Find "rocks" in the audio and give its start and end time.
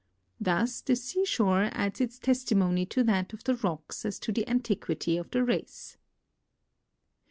3.57-4.03